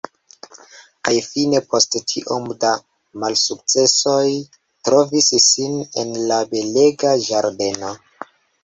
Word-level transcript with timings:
Kaj 1.09 1.17
fine 1.25 1.59
post 1.73 1.97
tiom 2.13 2.47
da 2.65 2.71
malsukcesoj 3.25 4.25
trovis 4.89 5.31
sin 5.53 5.79
en 6.07 6.19
la 6.33 6.45
belega 6.57 7.15
ĝardeno. 7.31 7.97